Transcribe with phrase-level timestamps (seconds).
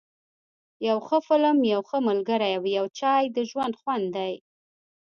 [0.87, 4.33] یو ښه فلم، یو ښه ملګری او یو چای، د ژوند خوند دی.